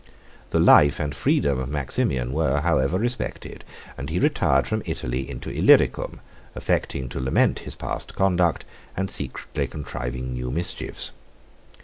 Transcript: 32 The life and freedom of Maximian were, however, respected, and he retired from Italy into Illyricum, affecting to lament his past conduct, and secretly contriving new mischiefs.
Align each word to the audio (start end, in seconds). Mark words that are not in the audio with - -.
32 0.49 0.49
The 0.49 0.59
life 0.59 0.99
and 0.99 1.13
freedom 1.13 1.59
of 1.59 1.69
Maximian 1.69 2.33
were, 2.33 2.61
however, 2.61 2.97
respected, 2.97 3.63
and 3.95 4.09
he 4.09 4.17
retired 4.17 4.65
from 4.65 4.81
Italy 4.87 5.29
into 5.29 5.51
Illyricum, 5.51 6.21
affecting 6.55 7.07
to 7.09 7.19
lament 7.19 7.59
his 7.59 7.75
past 7.75 8.15
conduct, 8.15 8.65
and 8.97 9.11
secretly 9.11 9.67
contriving 9.67 10.33
new 10.33 10.49
mischiefs. 10.49 11.11